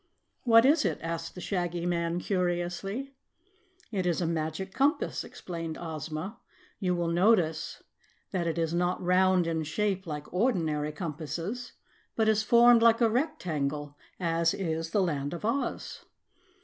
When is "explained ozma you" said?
5.23-6.95